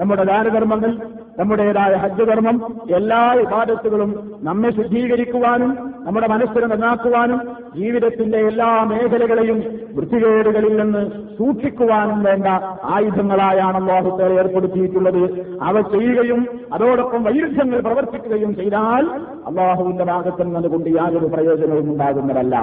[0.00, 0.92] നമ്മുടെ ദാനധർമ്മങ്ങൾ
[1.38, 7.40] നമ്മുടേതായ ഹജ്ജ് കർമ്മം എല്ലാ വിവാദത്തുകളും നമ്മെ ശുദ്ധീകരിക്കുവാനും നമ്മുടെ മനസ്സിനെ നന്നാക്കുവാനും
[7.76, 9.64] ജീവിതത്തിന്റെ എല്ലാ മേഖലകളെയും
[9.94, 12.46] വൃത്തികേടുകളിൽ നിന്ന് സൂക്ഷിക്കുവാനും വേണ്ട
[12.84, 15.22] ആയുധങ്ങളായാണ് അള്ളാഹുത്തേറെ ഏർപ്പെടുത്തിയിട്ടുള്ളത്.
[15.62, 19.06] അവ ചെയ്യുകയും അതോടൊപ്പം വൈരുദ്ധ്യങ്ങൾ പ്രവർത്തിക്കുകയും ചെയ്താൽ
[19.46, 22.56] അള്ളാഹുവിന്റെ ഭാഗത്ത് നിന്നുകൊണ്ട് യാതൊരു പ്രയോജനവും ഉണ്ടാകുന്നതല്ല.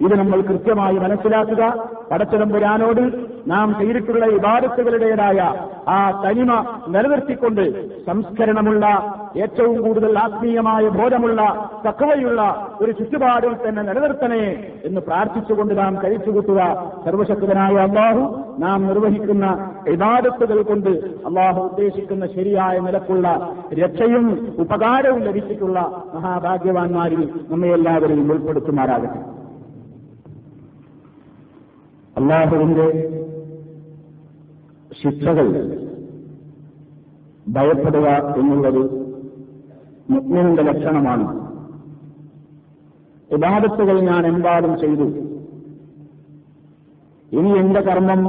[0.00, 1.88] ഇത് നമ്മൾ കൃത്യമായി മനസ്സിലാക്കുക.
[2.10, 5.54] പടച്ചതമ്പുരാനോട് നാം ചെയ്തിട്ടുള്ള ഇബാദത്തുകളുടേതായ
[5.88, 7.64] ആ തനിമ നിലനിർത്തിക്കൊണ്ട്
[8.06, 8.84] സംസ്കരണമുള്ള
[9.36, 16.90] ഏറ്റവും കൂടുതൽ ആത്മീയമായ ബോധമുള്ള തക്കവയുള്ള ഒരു ചുറ്റുപാടിൽ തന്നെ നിലനിർത്തണേ എന്ന് പ്രാർത്ഥിച്ചുകൊണ്ട് നാം കഴിച്ചുകൂട്ടുക.
[17.04, 20.90] സർവശക്തനായ അള്ളാഹു നാം നിർവഹിക്കുന്ന ഇബാദത്തുകൾ കൊണ്ട്
[21.26, 25.80] അള്ളാഹു ഉദ്ദേശിക്കുന്ന ശരിയായ നിലക്കുള്ള രക്ഷയും ഉപകാരവും ലഭിച്ചിട്ടുള്ള
[26.14, 29.37] മഹാഭാഗ്യവാന്മാരിൽ നമ്മെ എല്ലാവരെയും ഉൾപ്പെടുത്തുമാറാകട്ടെ.
[32.18, 32.86] അള്ളാഹുവിന്റെ
[35.02, 35.48] ശിക്ഷകൾ
[37.48, 39.08] ഭയപ്പെടുക എന്നുള്ളത്
[40.10, 41.48] മുഗ്നന്റെ ലക്ഷണമാണ്.
[43.34, 45.02] ഇബാദത്തുകൾ ഞാൻ എമ്പാടും ചെയ്തു.
[47.32, 48.20] ഇനി എന്റെ കർമ്മം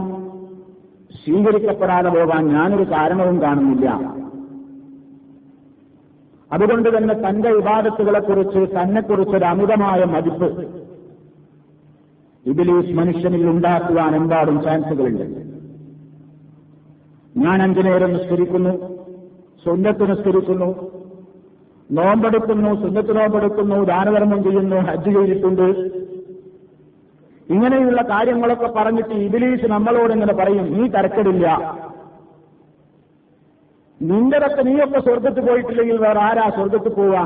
[1.26, 4.20] സ്വീകരിക്കപ്പെടാതെ പോകാൻ ഞാനൊരു കാരണവും കാണുന്നില്ല.
[6.52, 10.79] അതുകൊണ്ട് തന്നെ തന്റെ വിവാദത്തുകളെക്കുറിച്ച് തന്നെക്കുറിച്ചൊരു അമിതമായ മതിപ്പ്
[12.46, 15.26] ഇബിലീസ് മനുഷ്യനിൽ ഉണ്ടാക്കുവാൻ എമ്പാടും ചാൻസുകളുണ്ട്?
[17.38, 18.74] ഞാൻ അഞ്ചു നേരം നിസ്കരിക്കുന്നു?
[19.64, 21.00] സ്വന്തത്ത് നിസ്കരിക്കുന്നു.
[21.92, 25.68] നോമ്പെടുക്കുന്നു സ്വന്തത്ത് നോമ്പെടുക്കുന്നു ദാനധർമ്മം ചെയ്യുന്നു ഹജ്ജ് ചെയ്തിട്ടുണ്ട്.
[27.50, 31.48] ഇങ്ങനെയുള്ള കാര്യങ്ങളൊക്കെ പറഞ്ഞിട്ട് ഇബിലീസ് നമ്മളോട് ഇങ്ങനെ പറയും നീ തരക്കടില്ല.
[34.02, 37.24] നിന്റെതൊക്കെ നീയൊക്കെ സ്വർഗത്ത് പോയിട്ടില്ലെങ്കിൽ വേറെ ആരാ സ്വർഗത്ത് പോവാ?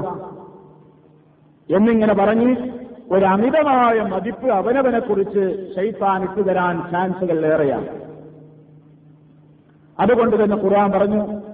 [1.69, 7.87] എന്നിങ്ങനെ പറഞ്ഞ് ഒരു അമിതമായ മതിപ്പ് അവനവനെ കുറിച്ച് ശൈത്താൻ ഇട്ടുതരാൻ ചാൻസുകൾ ഏറെയാണ്.
[9.99, 11.53] അതുകൊണ്ട് തന്നെ ഖുർആൻ പറഞ്ഞു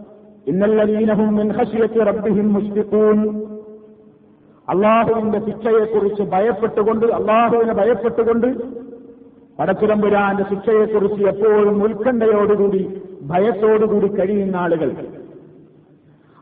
[4.69, 8.47] അള്ളാഹുവിന്റെ ശിക്ഷയെക്കുറിച്ച് ഭയപ്പെട്ടുകൊണ്ട് അള്ളാഹുവിനെ ഭയപ്പെട്ടുകൊണ്ട്
[9.59, 15.18] പടച്ചിലമ്പുരാന്റെ ശിക്ഷയെക്കുറിച്ച് എപ്പോഴും ഉത്കണ്ഠയോടുകൂടി ഭയത്തോടുകൂടി കഴിയുന്ന ആളുകൾ.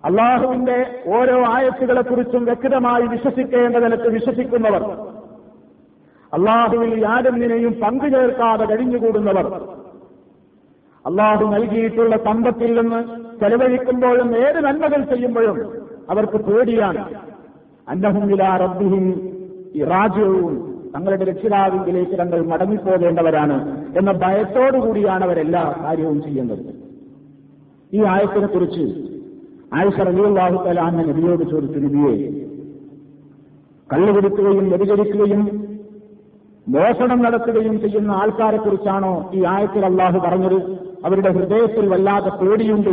[0.08, 0.78] അള്ളാഹുവിന്റെ
[1.18, 4.84] ഓരോ ആയത്തുകളെക്കുറിച്ചും വ്യക്തമായി വിശ്വസിക്കേണ്ട നിലയ്ക്ക് വിശ്വസിക്കുന്നവർ
[6.34, 9.48] അള്ളാഹുവിൽ യാതൊന്നിനെയും പങ്കു ചേർക്കാതെ കഴിഞ്ഞുകൂടുന്നവർ
[11.06, 13.00] അള്ളാഹു നൽകിയിട്ടുള്ള സമ്പത്തിൽ നിന്ന്
[13.42, 15.58] ചെലവഴിക്കുമ്പോഴും ഏത് നന്മകൾ ചെയ്യുമ്പോഴും
[16.10, 17.04] അവർക്ക് പേടിയാണ്.
[17.88, 19.06] അന്നഹുമില റബ്ബിഹിം
[19.82, 20.56] ഇറാജവും
[20.94, 23.58] തങ്ങളുടെ രക്ഷിതാവിങ്കിലേക്ക് തങ്ങൾ മടങ്ങിപ്പോകേണ്ടവരാണ്
[24.00, 26.64] എന്ന ഭയത്തോടുകൂടിയാണ് അവരെല്ലാ കാര്യവും ചെയ്യുന്നത്.
[27.94, 28.86] ഈ ആയത്തിനെ കുറിച്ച്
[29.74, 32.30] ആയിഷ റലിയുള്ളാഹു തലാന്ന നബിയോട് ചോദിച്ചു നബിയെ
[33.94, 35.68] കള്ളുകുടിക്കുകയും വ്യതിചരിക്കുകയും
[36.68, 40.78] മോഷണം നടത്തുകയും ചെയ്യുന്ന ആൾക്കാരെ കുറിച്ചാണോ ഈ ആയത്തിൽ അള്ളാഹു പറഞ്ഞത്?
[41.06, 42.90] അവരുടെ ഹൃദയത്തിൽ വല്ലാത്ത പേടിയുണ്ട്.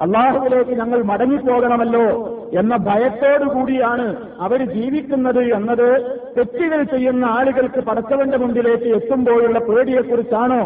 [0.00, 2.06] അള്ളാഹുവിലേക്ക് ഞങ്ങൾ മടങ്ങിപ്പോകണമല്ലോ
[2.54, 10.62] എന്ന ഭയത്തോടുകൂടിയാണ് അവർ ജീവിക്കുന്നത് എന്നത് തെറ്റുകൾ ചെയ്യുന്ന ആളുകൾക്ക് പടച്ചവന്റെ മുമ്പിലേക്ക് എത്തുമ്പോഴുള്ള പേടിയെക്കുറിച്ചാണോ?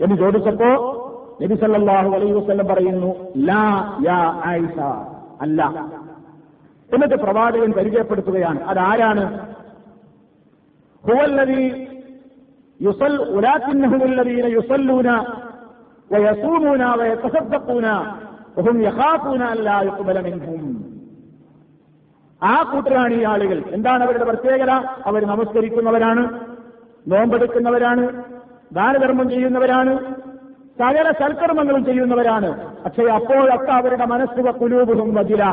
[0.00, 0.70] എന്ന് ചോദിച്ചപ്പോ
[1.42, 3.64] നബി സല്ലല്ലാഹു അലൈഹി വസല്ലം പറയുന്നു ലാ
[4.04, 4.78] യാ ആയിഷ.
[5.40, 5.62] അല്ല.
[6.90, 9.38] എന്നിട്ട് പ്രവാചകൻ പരിചയപ്പെടുത്തുകയാണ് അതാരാണ്?
[11.04, 11.88] ഹുവല്ലതി
[12.82, 15.08] യുസൽ ഉലാത്തിന്നഹുല്ലദീന യുസല്ലൂന
[16.12, 17.86] വയസൂമൂന വയതസദ്ദഖൂന
[18.58, 20.94] വഹും യഖാഫൂന അല്ലാ യുഖ്ബല മിൻഹും.
[22.42, 24.70] ആ കൂട്ടരാണ് ഈ ആളുകൾ എന്താണ് അവരുടെ പ്രത്യേകത?
[25.06, 26.22] അവർ നമസ്കരിക്കുന്നവരാണ്
[27.08, 28.22] നോമ്പെടുക്കുന്നവരാണ്
[28.72, 30.14] ദാനധർമ്മം ചെയ്യുന്നവരാണ്
[30.78, 32.50] സകല സൽക്കർമ്മങ്ങളും ചെയ്യുന്നവരാണ്.
[32.84, 35.44] പക്ഷേ അപ്പോഴൊക്കെ അവരുടെ മനസ്സുക കുലൂബുഹും വജില.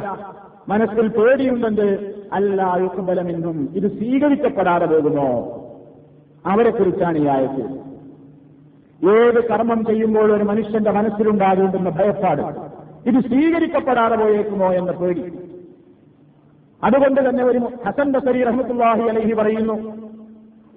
[0.70, 5.30] മനസ്സിൽ പേടിയുണ്ടെന്ന് അല്ല യുക്കുബലമെന്നും ഇത് സ്വീകരിക്കപ്പെടാതെ പോകുമോ?
[6.46, 7.64] അവരെക്കുറിച്ചാണ് ഈ ആയത്
[9.02, 12.42] ഏത് കർമ്മം ചെയ്യുമ്പോൾ ഒരു മനുഷ്യന്റെ മനസ്സിലുണ്ടാകുന്ന ഭയപ്പാട്
[13.10, 15.24] ഇത് സ്വീകരിക്കപ്പെടാതെ പോയേക്കുമോ എന്ന പേടി.
[16.84, 19.76] അതുകൊണ്ട് തന്നെ ഒരു ഹസൻ ബസരി റഹ്മത്തുല്ലാഹി അലഹി പറയുന്നു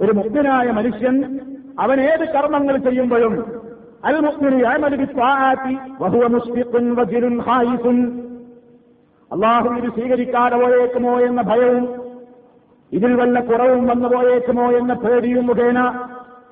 [0.00, 1.40] ഒരു മുക്തനായ മനുഷ്യൻ
[1.80, 3.63] അവൻ ഏത് കർമ്മങ്ങൾ ചെയ്യുമ്പോഴും
[4.04, 7.98] അൽ മുക്മിനു യഅമലു ബിസ്വാആത്തി വഹുവ മുസ്ഫിഖുൻ വജിലുൻ ഖായിഫുൻ
[9.30, 11.84] അള്ളാഹു ഇത് സ്വീകരിക്കാതെ പോയേക്കുമോ എന്ന ഭയവും
[12.92, 15.78] ഇതിൽ വല്ല കുറവും വന്നു പോയേക്കുമോ എന്ന പേടിയും മുഖേന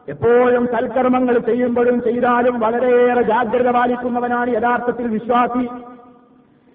[0.09, 5.65] എപ്പോഴും സൽക്കർമ്മങ്ങൾ ചെയ്യുമ്പോഴും ചെയ്താലും വളരെയേറെ ജാഗ്രത പാലിക്കുന്നവനാണ് യഥാർത്ഥത്തിൽ വിശ്വാസി.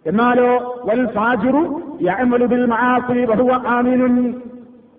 [0.06, 0.52] എന്നാലോ
[0.88, 1.64] വൽ ഫാജിറു
[2.08, 4.16] യഅമലുബിൽ മആസി ബഹുവ ആമിനുൻ.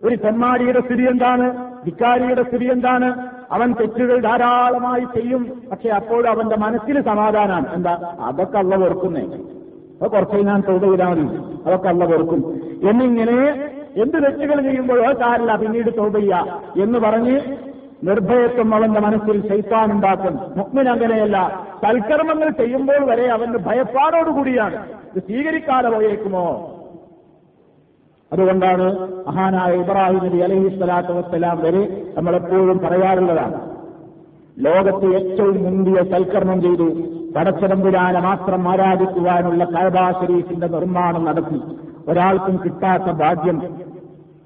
[0.02, 1.46] ഒരു തെമ്മാടിയുടെ സ്ഥിതി എന്താണ്?
[1.86, 3.08] ധിക്കാരിയുടെ സ്ഥിതി എന്താണ്?
[3.52, 5.62] അവൻ തെറ്റുകൾ ധാരാളമായി ചെയ്യും.
[5.70, 8.14] പക്ഷെ അപ്പോഴും അവന്റെ മനസ്സിൽ സമാധാനമാണ് എന്താ?
[8.20, 9.22] അതൊക്കെ അള്ള വെറുക്കുന്നേ.
[10.02, 11.20] അത് കുറച്ച് ഞാൻ തൊഴിൽ ചെയ്താൽ
[11.66, 12.60] അതൊക്കെ അള്ള വെറുക്കും.
[12.90, 16.44] എന്നിങ്ങനെ എന്ത് തെറ്റുകൾ ചെയ്യുമ്പോഴോ കാരില്ല പിന്നീട് തോപയ്യ
[16.82, 17.40] എന്ന് പറഞ്ഞ്
[18.04, 20.38] നിർഭയത്വം അവന്റെ മനസ്സിൽ ശൈത്താൻ ഉണ്ടാക്കും.
[20.56, 21.66] മുക്മിൻ അങ്ങനെയല്ല.
[21.82, 24.86] സൽക്കർമ്മങ്ങൾ ചെയ്യുമ്പോൾ വരെ അവന്റെ ഭയപ്പാടോടുകൂടിയാണ്.
[25.16, 26.77] ഇത് സ്വീകരിക്കാതെ പോയേക്കുമോ?
[28.32, 28.86] അതുകൊണ്ടാണ്
[29.28, 33.60] മഹാനായ ഇബ്രാഹിം നബി അലഹി സ്വലാത്തു വസ്സലാം വരെ നമ്മളെപ്പോഴും പറയാറുള്ളതാണ്.
[34.58, 36.88] ലോകത്ത് ഏറ്റവും മുന്തിയ സൽക്കരണം ചെയ്തു
[37.36, 41.60] പടച്ചതമ്പുരാനെ മാത്രം ആരാധിക്കുവാനുള്ള കഴബാ ശരീഫിന്റെ നിർമ്മാണം നടത്തി.
[42.08, 43.62] ഒരാൾക്കും കിട്ടാത്ത ഭാഗ്യം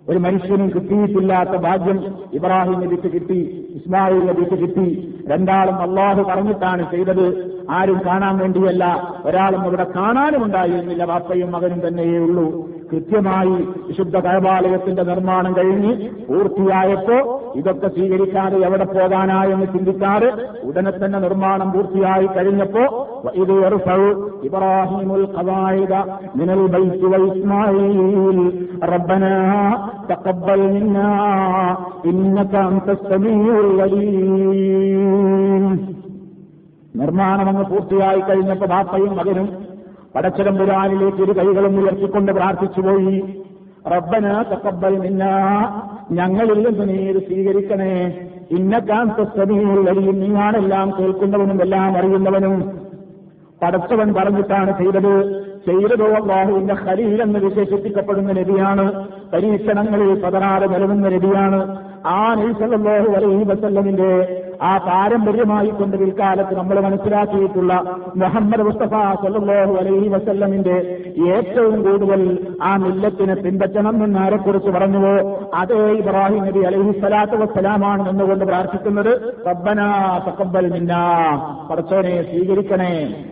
[0.08, 3.40] ഒരു മനുഷ്യനും കിട്ടിയിട്ടില്ലാത്ത ഭാഗ്യം ഇബ്രാഹിം നബിക്ക് കിട്ടി
[3.74, 5.14] ഇസ്മായിൽ നബിക്ക് കിട്ടി.
[5.26, 7.26] രണ്ടാളും അള്ളാഹു പറഞ്ഞിട്ടാണ് ചെയ്തത്.
[7.70, 9.12] ആരും കാണാൻ വേണ്ടിയല്ല.
[9.24, 12.71] ഒരാളും അവിടെ കാണാനും ഉണ്ടായിരുന്നില്ല വാപ്പയും മകനും തന്നെയേ ഉള്ളൂ.
[12.92, 13.54] കൃത്യമായി
[13.86, 15.92] വിശുദ്ധ കഴബാലയത്തിന്റെ നിർമ്മാണം കഴിഞ്ഞ്
[16.26, 17.16] പൂർത്തിയായപ്പോ
[17.56, 20.28] ഇതൊക്കെ സ്വീകരിക്കാതെ എവിടെ പോകാനായെന്ന് ചിന്തിക്കാറ്
[20.62, 22.84] ഉടനെ തന്നെ നിർമ്മാണം പൂർത്തിയായി കഴിഞ്ഞപ്പോ
[23.34, 23.54] ഇത്
[24.42, 25.26] ഇബ്രാഹിമുൽ
[26.36, 28.40] മിനൽ ബൈത്തി വ ഇസ്മായിൽ
[28.84, 29.32] റബ്ബനാ
[30.10, 31.08] തഖബ്ബൽ മിന്നാ
[32.04, 32.56] ഇന്നക
[33.82, 35.74] അലീം
[36.94, 39.46] നിർമ്മാണം അങ്ങ് പൂർത്തിയായി കഴിഞ്ഞപ്പോ ബാപ്പയും മകനും
[40.16, 43.42] പടച്ചതമ്പുരാനിലേക്ക് ഇരു കൈകളും ഉയർത്തിക്കൊണ്ട് പ്രാർത്ഥിച്ചുപോയി
[43.86, 45.24] റബ്ബന തക്കബൽ നിന്ന
[46.10, 48.28] ഞങ്ങളിൽ നിന്ന് നീ ഇത് സ്വീകരിക്കണേ.
[48.50, 52.80] ഇന്നക്കാന്തസ്തമീയുള്ളരിയും നീയാണെല്ലാം കേൾക്കുന്നവനും എല്ലാം അറിയുന്നവനും.
[53.62, 55.42] പടച്ചവൻ പറഞ്ഞിട്ടാണ് ചെയ്തത്.
[55.66, 59.08] ചെയ്തതോ അള്ളാഹുവിന്റെ ഖലീൽ എന്ന് വിശേഷിപ്പിക്കപ്പെടുന്ന നബിയാണ്.
[59.32, 61.78] പരീക്ഷണങ്ങളിൽ പതറാതെ നിലനിന്ന നബിയാണ്.
[62.06, 68.90] ആ നൈസല്ലാഹു അലൈഹി വസല്ലമിന്റെ ആ പാരമ്പര്യമായി കൊണ്ട് പിൽക്കാലത്ത് നമ്മൾ മനസ്സിലാക്കിയിട്ടുള്ള മുഹമ്മദ് മുസ്തഫ
[69.22, 75.40] സല്ലാഹു അലൈഹി വസല്ലമിന്റെ ഏറ്റവും കൂടുതൽ ആ മില്ലത്തിനെ പിൻപറ്റണം എന്ന് ആരെക്കുറിച്ച് പറഞ്ഞുവോ?
[75.54, 79.34] അതേ ഇബ്രാഹിം നബി അലൈഹി സ്വലാത്തു വസ്സലാമാണ് എന്നുകൊണ്ട് പ്രാർത്ഥിക്കുന്നത്.
[79.48, 80.92] റബ്ബനാ തക്കബൽ മിന്ന.
[81.70, 83.24] പടച്ചോനെ സ്വീകരിക്കണേ.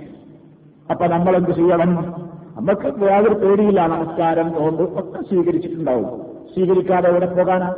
[0.91, 2.15] അപ്പൊ നമ്മൾ എന്ത് ചെയ്യണം?
[2.57, 3.87] നമുക്ക് യാതൊരു പേടിയില്ല.
[3.87, 6.21] നമസ്കാരം നോമ്പ് ഒക്കെ സ്വീകരിച്ചിട്ടുണ്ടാവും.
[6.55, 7.75] സ്വീകരിക്കാതെ എവിടെ പോകാനാ?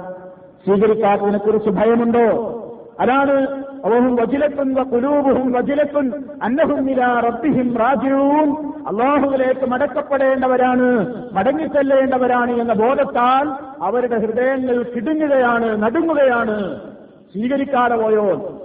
[0.64, 2.58] സ്വീകരിക്കാത്തതിനെ കുറിച്ച് ഭയമുണ്ടോ?
[3.00, 6.88] അതാണ് അവഹും വജിലത്തും കുലൂബുഹും വജിലത്തും അന്നഹും
[7.20, 8.50] റബ്ബിഹിം റാജിഊൻ.
[8.86, 10.88] അള്ളാഹുവിലേക്ക് മടക്കപ്പെടേണ്ടവരാണ്
[11.32, 13.48] മടങ്ങിച്ചെല്ലേണ്ടവരാണ് എന്ന ബോധത്താൽ
[13.82, 16.80] അവരുടെ ഹൃദയങ്ങൾ കിടുങ്ങുകയാണ് നടുങ്ങുകയാണ്.
[17.32, 18.58] സ്വീകരിക്കാതെ പോയോ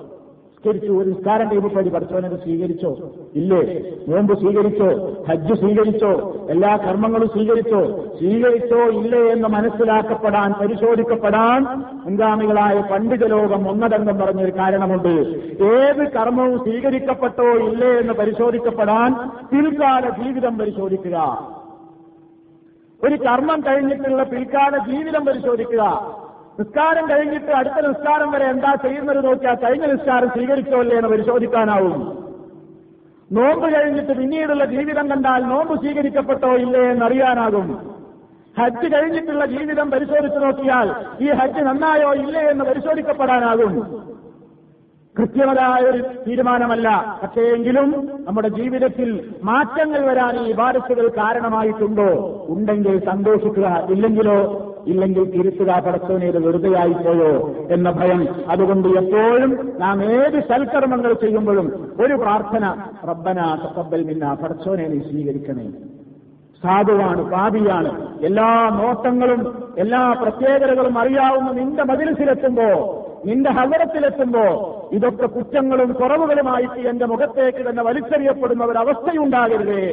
[0.68, 2.98] സ്വീകരിച്ചു ഒരു നിസ്കാരം കഴിയുമ്പോൾ പഠിച്ചവനത് സ്വീകരിച്ചോ?
[3.36, 3.82] ഇല്ലേ?
[4.08, 5.16] നോമ്പ് സ്വീകരിച്ചോ?
[5.30, 6.36] ഹജ്ജ് സ്വീകരിച്ചോ?
[6.50, 7.86] എല്ലാ കർമ്മങ്ങളും സ്വീകരിച്ചോ?
[8.18, 11.64] സ്വീകരിച്ചോ ഇല്ലേ എന്ന് മനസ്സിലാക്കപ്പെടാൻ പരിശോധിക്കപ്പെടാൻ
[12.06, 15.14] മുൻഗാമികളായ പണ്ഡിത ലോകം ഒന്നടങ്കം പറഞ്ഞൊരു കാരണമുണ്ട്.
[15.64, 21.48] ഏത് കർമ്മവും സ്വീകരിക്കപ്പെട്ടോ ഇല്ലേ എന്ന് പരിശോധിക്കപ്പെടാൻ പിൽക്കാല ജീവിതം പരിശോധിക്കുക.
[23.04, 25.84] ഒരു കർമ്മം കഴിഞ്ഞിട്ടുള്ള പിൽക്കാല ജീവിതം പരിശോധിക്കുക.
[26.60, 32.28] നിസ്കാരം കഴിഞ്ഞിട്ട് അടുത്ത നിസ്കാരം വരെ എന്താ ചെയ്യുന്നത് നോക്കിയാൽ കഴിഞ്ഞ നിസ്കാരം സ്വീകരിച്ചോ അല്ലേ എന്ന് പരിശോധിക്കാനാവും.
[33.32, 37.98] നോമ്പ് കഴിഞ്ഞിട്ട് പിന്നീടുള്ള ജീവിതം കണ്ടാൽ നോമ്പ് സ്വീകരിക്കപ്പെട്ടോ ഇല്ലേ എന്നറിയാനാകും.
[38.60, 43.74] ഹജ്ജ് കഴിഞ്ഞിട്ടുള്ള ജീവിതം പരിശോധിച്ചു നോക്കിയാൽ ഈ ഹജ്ജ് നന്നായോ ഇല്ലേ എന്ന് പരിശോധിക്കപ്പെടാനാകും.
[45.18, 47.20] കൃത്യമതായ ഒരു തീരുമാനമല്ല.
[47.24, 52.10] പക്ഷേ എങ്കിലും നമ്മുടെ ജീവിതത്തിൽ മാറ്റങ്ങൾ വരാൻ ഈ ഇബാദത്തുകൾ കാരണമായിട്ടുണ്ടോ?
[52.50, 53.88] ഉണ്ടെങ്കിൽ സന്തോഷിക്കുക.
[53.90, 57.32] ഇല്ലെങ്കിലോ ഇല്ലെങ്കിൽ തിരിച്ചുക പടച്ചവനേത് വെറുതെയായിപ്പോയോ
[57.72, 58.28] എന്ന ഭയം.
[58.50, 62.66] അതുകൊണ്ട് എപ്പോഴും നാം ഏത് സൽക്കർമ്മങ്ങൾ ചെയ്യുമ്പോഴും ഒരു പ്രാർത്ഥന
[63.10, 65.68] റബ്ബന തക്കബൽ മിന്ന പടച്ചവനെ നീ സ്വീകരിക്കണേ.
[66.64, 67.92] സാധുവാണ് പാപിയാണ്.
[68.26, 69.42] എല്ലാ നോട്ടങ്ങളും
[69.78, 72.70] എല്ലാ പ്രത്യേകതകളും അറിയാവുന്ന നിന്റെ മതിലസിലെത്തുമ്പോ
[73.26, 74.46] നിന്റെ ഹവരത്തിലെത്തുമ്പോ
[74.92, 79.84] ഇതൊക്കെ കുറ്റങ്ങളും കുറവുകളുമായിട്ട് എന്റെ മുഖത്തേക്ക് തന്നെ വലിച്ചെറിയപ്പെടുന്ന ഒരവസ്ഥയുണ്ടാകരുതേ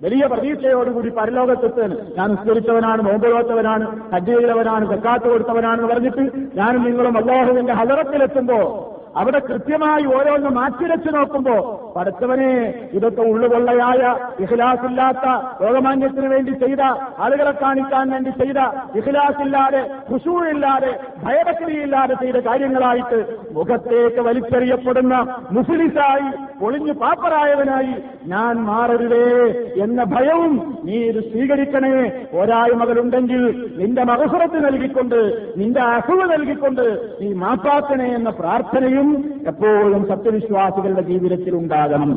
[0.00, 6.24] വലിയ പ്രതീക്ഷയോടുകൂടി പരലോകത്തെത്താൻ ഞാൻ നിസ്കരിച്ചവനാണ് നോമ്പുലോത്തവനാണ് ഹജ്ജ് ചെയ്തവനാണ് സക്കാത്ത് കൊടുത്തവനാണെന്ന് പറഞ്ഞിട്ട്
[6.56, 8.58] ഞാനും നിങ്ങളും അള്ളാഹുവിന്റെ ഹലറത്തിലെത്തുമ്പോ
[9.16, 11.54] അവിടെ കൃത്യമായി ഓരോന്ന് മാറ്റിരച്ചു നോക്കുമ്പോ
[11.94, 12.50] പഠിച്ചവനെ
[12.92, 14.00] ഇതൊക്കെ ഉള്ളുകൊള്ളയായ
[14.40, 15.26] ഇഖിലാസില്ലാത്ത
[15.62, 16.82] ലോകമാന്യത്തിന് വേണ്ടി ചെയ്ത
[17.18, 18.58] ആളുകളെ കാണിക്കാൻ വേണ്ടി ചെയ്ത
[18.98, 20.92] ഇഖിലാസില്ലാതെ ഖുഷൂഴില്ലാതെ
[21.24, 23.20] ഭയഭക്തിയില്ലാതെ ചെയ്ത കാര്യങ്ങളായിട്ട്
[23.52, 25.14] മുഖത്തേക്ക് വലിച്ചെറിയപ്പെടുന്ന
[25.50, 26.28] മുസ്ലിസായി
[26.60, 27.94] പൊളിഞ്ഞു പാപ്പറായവനായി
[28.26, 29.24] ഞാൻ മാറരുതേ
[29.82, 30.52] എന്ന ഭയവും
[30.84, 31.94] നീ ഇത് സ്വീകരിക്കണേ.
[32.32, 33.42] പോരായ്മകളുണ്ടെങ്കിൽ
[33.76, 35.18] നിന്റെ മകസുറത്ത് നൽകിക്കൊണ്ട്
[35.56, 36.84] നിന്റെ അസുഖ നൽകിക്കൊണ്ട്
[37.20, 39.05] നീ മാപ്പാക്കണേ എന്ന പ്രാർത്ഥനയും
[39.46, 42.10] എപ്പോഴും സത്യവിശ്വാസികളുടെ ജീവിതത്തിൽ ഉണ്ടാകണം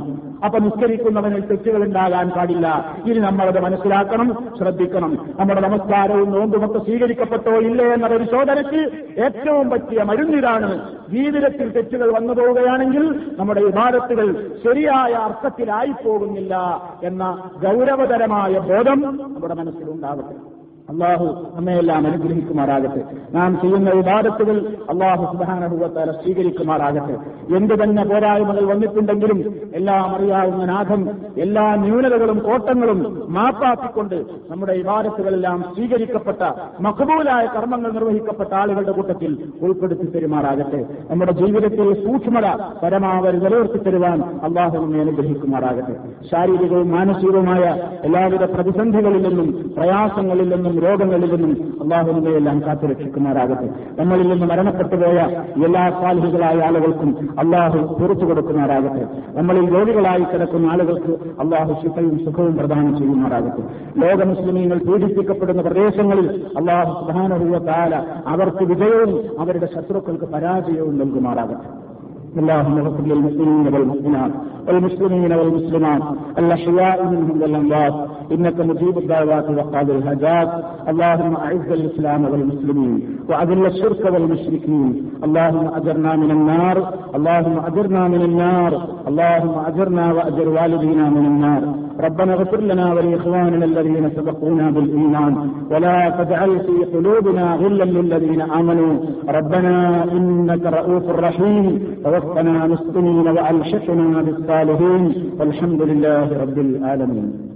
[0.45, 2.67] അപ്പൊ നിസ്കരിക്കുന്നവനിൽ തെറ്റുകൾ ഉണ്ടാകാൻ പാടില്ല.
[3.05, 5.11] ഇനി നമ്മളത് മനസ്സിലാക്കണം ശ്രദ്ധിക്കണം.
[5.39, 8.81] നമ്മുടെ നമസ്കാരവും നോമ്പുമൊക്കെ സ്വീകരിക്കപ്പെട്ടോ ഇല്ലേ എന്ന പരിശോധനയ്ക്ക്
[9.25, 10.69] ഏറ്റവും പറ്റിയ മരുന്നിതാണ്
[11.15, 13.05] ജീവിതത്തിൽ തെറ്റുകൾ വന്നു പോവുകയാണെങ്കിൽ
[13.39, 14.29] നമ്മുടെ വിവാദത്തുകൾ
[14.65, 16.55] ശരിയായ അർത്ഥത്തിലായി പോകുന്നില്ല
[17.03, 17.23] എന്ന
[17.65, 19.01] ഗൗരവതരമായ ബോധം
[19.33, 20.58] നമ്മുടെ മനസ്സിലുണ്ടാകട്ടെ
[20.89, 23.01] അള്ളാഹു നമ്മയെല്ലാം അനുഗ്രഹിക്കുമാറാകട്ടെ.
[23.33, 27.15] നാം ചെയ്യുന്ന വിവാദത്തുകൾ അള്ളാഹു സുബാനഹുവത്താല സ്വീകരിക്കുമാറാകട്ടെ.
[27.55, 34.15] എന്ത് തന്നെ പോരായ്മകൾ വന്നിട്ടുണ്ടെങ്കിലും എല്ലാം അറിയാവുന്ന നാഥം എല്ലാ ന്യൂനതകളും കോട്ടങ്ങളും മാപ്പാക്കിക്കൊണ്ട്
[34.49, 36.43] നമ്മുടെ വിവാദത്തുകളെല്ലാം സ്വീകരിക്കപ്പെട്ട
[36.81, 40.85] മഖബൂലായ കർമ്മങ്ങൾ നിർവഹിക്കപ്പെട്ട ആളുകളുടെ കൂട്ടത്തിൽ ഉൾപ്പെടുത്തി തരുമാറാകട്ടെ.
[41.09, 42.47] നമ്മുടെ ജീവിതത്തിൽ സൂക്ഷ്മത
[42.83, 45.95] പരമാവധി നിലനിർത്തി തരുവാൻ അള്ളാഹു നമ്മെ അനുഗ്രഹിക്കുമാറാകട്ടെ.
[46.31, 53.67] ശാരീരികവും മാനസികവുമായ എല്ലാവിധ പ്രതിസന്ധികളിൽ നിന്നും പ്രയാസങ്ങളിൽ നിന്നും രോഗങ്ങളിൽ നിന്നും അള്ളാഹു നമ്മയെല്ലാം കാത്തുരക്ഷിക്കുമാറാകട്ടെ
[53.99, 55.19] നമ്മളിൽ നിന്ന് മരണപ്പെട്ടുപോയ
[55.65, 59.07] എല്ലാ സാലിഹികളായ ആളുകൾക്കും അള്ളാഹു പുറത്തു കൊടുക്കുമാറാകട്ടെ.
[59.37, 63.61] നമ്മളിൽ രോഗികളായി കിടക്കുന്ന ആളുകൾക്ക് അള്ളാഹു ശിഫയും സുഖവും പ്രദാനം ചെയ്യുമാറാകട്ടെ.
[63.97, 67.95] ലോക മുസ്ലിമീങ്ങൾ പീഡിപ്പിക്കപ്പെടുന്ന പ്രദേശങ്ങളിൽ അള്ളാഹു പ്രധാന താല
[68.27, 71.98] അവർക്ക് വിജയവും അവരുടെ ശത്രുക്കൾക്ക് പരാജയവും നൽകുമാറാകട്ടെ.
[72.37, 74.31] اللهم اغفر للمسلمين والمسلمات
[74.67, 76.01] والمسلمين والمسلمات.
[76.37, 77.93] الأحياء منهم والأموات.
[78.31, 80.49] إنك مجيب الدعوات وقاضي الحاجات.
[80.89, 85.09] اللهم أعز الإسلام والمسلمين وأذل الشرك والمشركين.
[85.23, 86.93] اللهم أجرنا من النار.
[87.15, 88.71] اللهم أجرنا من النار.
[89.07, 91.61] اللهم أجرنا وأجر والدينا من النار.
[91.99, 95.49] ربنا اغفر لنا ولإخواننا الذين سبقونا بالإيمان.
[95.71, 98.93] ولا تجعل في قلوبنا غلا للذين آمنوا.
[99.29, 101.79] ربنا إنك رؤوف رحيم.
[102.19, 105.03] توفنا مسلمين وألحقنا بالصالحين
[105.39, 107.48] والحمد لله رب العالمين.